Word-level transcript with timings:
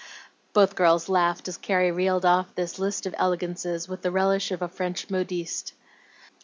Both 0.53 0.73
girls 0.73 1.09
laughed 1.09 1.47
as 1.47 1.57
Carrie 1.57 1.91
reeled 1.91 2.25
off 2.25 2.55
this 2.55 2.79
list 2.79 3.05
of 3.05 3.13
elegances, 3.19 3.87
with 3.87 4.01
the 4.01 4.09
relish 4.09 4.49
of 4.49 4.63
a 4.63 4.67
French 4.67 5.11
modiste. 5.11 5.73